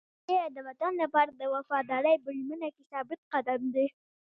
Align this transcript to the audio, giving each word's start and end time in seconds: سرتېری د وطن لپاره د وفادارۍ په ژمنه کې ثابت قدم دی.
سرتېری 0.25 0.47
د 0.55 0.57
وطن 0.67 0.91
لپاره 1.03 1.31
د 1.33 1.41
وفادارۍ 1.53 2.15
په 2.23 2.29
ژمنه 2.37 2.67
کې 2.75 2.83
ثابت 2.91 3.19
قدم 3.33 3.61
دی. 3.75 3.87